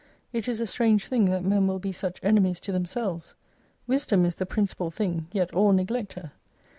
It 0.33 0.47
is 0.47 0.59
a 0.59 0.65
strange 0.65 1.05
thing 1.05 1.25
that 1.25 1.43
men 1.45 1.67
will 1.67 1.77
be 1.77 1.91
such 1.91 2.19
enemies 2.23 2.59
to 2.61 2.71
themselves. 2.71 3.35
Wisdom 3.85 4.25
is 4.25 4.33
the 4.33 4.47
principal 4.47 4.89
thing, 4.89 5.27
yet 5.31 5.53
all 5.53 5.73
neglect 5.73 6.13
her. 6.13 6.31